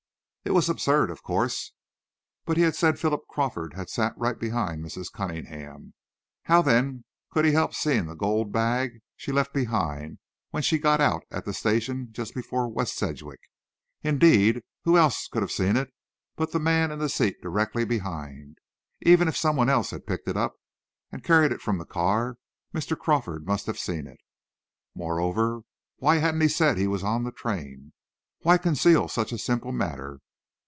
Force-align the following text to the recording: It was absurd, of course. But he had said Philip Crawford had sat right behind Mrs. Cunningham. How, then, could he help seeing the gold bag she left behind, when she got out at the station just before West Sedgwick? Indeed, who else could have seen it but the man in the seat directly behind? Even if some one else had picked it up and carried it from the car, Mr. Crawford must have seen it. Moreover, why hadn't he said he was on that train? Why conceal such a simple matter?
It 0.43 0.53
was 0.55 0.67
absurd, 0.69 1.11
of 1.11 1.21
course. 1.21 1.71
But 2.45 2.57
he 2.57 2.63
had 2.63 2.75
said 2.75 2.99
Philip 2.99 3.25
Crawford 3.29 3.75
had 3.75 3.89
sat 3.89 4.17
right 4.17 4.37
behind 4.37 4.83
Mrs. 4.83 5.13
Cunningham. 5.13 5.93
How, 6.45 6.63
then, 6.63 7.05
could 7.29 7.45
he 7.45 7.51
help 7.51 7.75
seeing 7.75 8.07
the 8.07 8.15
gold 8.15 8.51
bag 8.51 9.01
she 9.15 9.31
left 9.31 9.53
behind, 9.53 10.17
when 10.49 10.63
she 10.63 10.79
got 10.79 10.99
out 10.99 11.23
at 11.29 11.45
the 11.45 11.53
station 11.53 12.07
just 12.11 12.33
before 12.33 12.67
West 12.67 12.95
Sedgwick? 12.97 13.39
Indeed, 14.01 14.63
who 14.83 14.97
else 14.97 15.27
could 15.27 15.43
have 15.43 15.51
seen 15.51 15.77
it 15.77 15.93
but 16.35 16.51
the 16.51 16.59
man 16.59 16.89
in 16.91 16.97
the 16.97 17.07
seat 17.07 17.39
directly 17.43 17.85
behind? 17.85 18.57
Even 19.03 19.27
if 19.27 19.37
some 19.37 19.55
one 19.55 19.69
else 19.69 19.91
had 19.91 20.07
picked 20.07 20.27
it 20.27 20.35
up 20.35 20.55
and 21.11 21.23
carried 21.23 21.51
it 21.51 21.61
from 21.61 21.77
the 21.77 21.85
car, 21.85 22.35
Mr. 22.73 22.97
Crawford 22.97 23.45
must 23.45 23.67
have 23.67 23.79
seen 23.79 24.05
it. 24.07 24.17
Moreover, 24.95 25.61
why 25.97 26.15
hadn't 26.17 26.41
he 26.41 26.47
said 26.49 26.77
he 26.79 26.87
was 26.87 27.03
on 27.03 27.23
that 27.23 27.35
train? 27.37 27.93
Why 28.39 28.57
conceal 28.57 29.07
such 29.07 29.31
a 29.31 29.37
simple 29.37 29.71
matter? 29.71 30.19